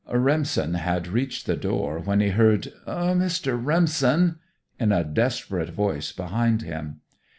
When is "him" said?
6.63-7.01